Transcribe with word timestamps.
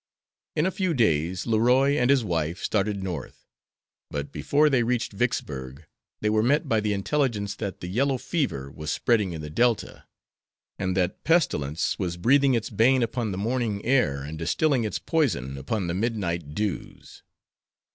In 0.55 0.65
a 0.65 0.71
few 0.71 0.95
days 0.95 1.45
Leroy 1.45 1.91
and 1.95 2.09
his 2.09 2.23
wife 2.23 2.63
started 2.63 3.03
North, 3.03 3.45
but 4.09 4.31
before 4.31 4.67
they 4.67 4.81
reached 4.81 5.13
Vicksburg 5.13 5.85
they 6.21 6.29
were 6.31 6.41
met 6.41 6.67
by 6.67 6.79
the 6.79 6.91
intelligence 6.91 7.53
that 7.57 7.81
the 7.81 7.87
yellow 7.87 8.17
fever 8.17 8.71
was 8.71 8.91
spreading 8.91 9.31
in 9.33 9.41
the 9.41 9.49
Delta, 9.51 10.05
and 10.79 10.97
that 10.97 11.23
pestilence 11.23 11.99
was 11.99 12.17
breathing 12.17 12.55
its 12.55 12.71
bane 12.71 13.03
upon 13.03 13.31
the 13.31 13.37
morning 13.37 13.85
air 13.85 14.23
and 14.23 14.39
distilling 14.39 14.85
its 14.85 14.97
poison 14.97 15.55
upon 15.55 15.85
the 15.85 15.93
midnight 15.93 16.55
dews. 16.55 17.21